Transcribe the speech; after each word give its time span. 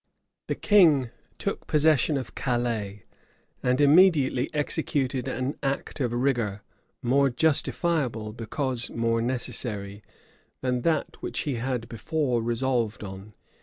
The 0.47 0.55
king 0.55 1.11
took 1.37 1.67
possession 1.67 2.17
of 2.17 2.33
Calais; 2.33 3.03
and 3.61 3.79
immediately 3.79 4.49
executed 4.51 5.27
an 5.27 5.59
act 5.61 5.99
of 5.99 6.11
rigor, 6.11 6.63
more 7.03 7.29
justifiable, 7.29 8.33
because 8.33 8.89
more 8.89 9.21
necessary, 9.21 10.01
than 10.61 10.81
that 10.81 11.21
which 11.21 11.41
he 11.41 11.53
had 11.53 11.87
before 11.87 12.41
resolved 12.41 13.03
on. 13.03 13.35